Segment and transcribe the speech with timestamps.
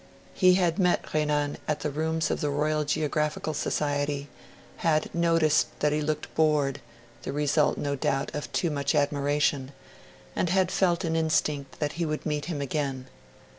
[0.33, 4.29] He had met Renan at the rooms of the Royal Geographical Society,
[4.77, 6.81] had noticed that he looked bored
[7.21, 9.73] the result, no doubt, of too much admiration
[10.35, 13.09] and had felt an instinct that he would meet him again.